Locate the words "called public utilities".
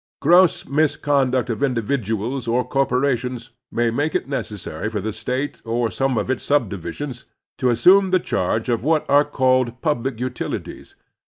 9.23-10.95